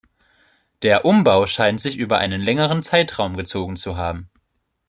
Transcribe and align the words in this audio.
Der 0.81 1.05
Umbau 1.05 1.45
scheint 1.45 1.79
sich 1.79 1.95
über 1.95 2.17
einen 2.17 2.41
längeren 2.41 2.81
Zeitraum 2.81 3.37
gezogen 3.37 3.75
zu 3.75 3.97
haben. 3.97 4.31